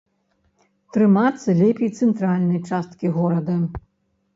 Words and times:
Трымацца 0.97 1.57
лепей 1.61 1.95
цэнтральнай 2.01 2.59
часткі 2.69 3.17
горада. 3.23 3.65